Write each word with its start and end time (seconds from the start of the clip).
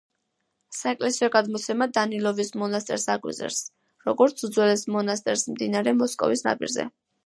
საეკლესიო 0.77 1.29
გადმოცემა 1.35 1.89
დანილოვის 1.99 2.51
მონასტერს 2.63 3.07
აგვიწერს, 3.19 3.63
როგორც 4.11 4.47
უძველეს 4.51 4.89
მონასტერს 4.99 5.49
მდინარე 5.57 5.99
მოსკოვის 6.05 6.49
ნაპირზე. 6.53 6.93